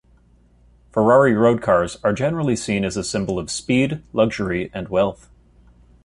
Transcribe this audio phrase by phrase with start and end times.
[0.89, 5.29] Ferrari road cars are generally seen as a symbol of speed, luxury and wealth.